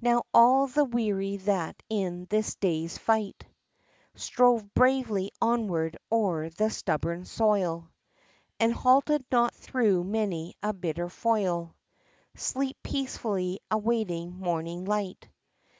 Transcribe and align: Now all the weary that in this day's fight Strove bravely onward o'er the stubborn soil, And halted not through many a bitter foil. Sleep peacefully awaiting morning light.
Now 0.00 0.22
all 0.32 0.68
the 0.68 0.86
weary 0.86 1.36
that 1.36 1.82
in 1.90 2.24
this 2.30 2.54
day's 2.54 2.96
fight 2.96 3.44
Strove 4.14 4.72
bravely 4.72 5.32
onward 5.38 5.98
o'er 6.10 6.48
the 6.48 6.70
stubborn 6.70 7.26
soil, 7.26 7.90
And 8.58 8.72
halted 8.72 9.26
not 9.30 9.52
through 9.54 10.02
many 10.04 10.54
a 10.62 10.72
bitter 10.72 11.10
foil. 11.10 11.74
Sleep 12.36 12.78
peacefully 12.82 13.60
awaiting 13.70 14.32
morning 14.38 14.86
light. 14.86 15.28